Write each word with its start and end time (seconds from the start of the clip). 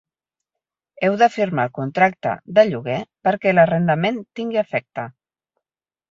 Heu 1.07 1.17
de 1.21 1.25
firmar 1.33 1.65
el 1.67 1.73
contracte 1.79 2.31
de 2.59 2.63
lloguer 2.69 2.95
perquè 3.27 3.53
l'arrendament 3.55 4.17
tingui 4.39 4.63
efecte. 4.63 5.05